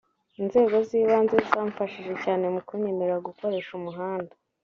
[0.41, 4.33] Inzego z’ibanze zamfashije cyane mu kunyemerera gukoresha umuhanda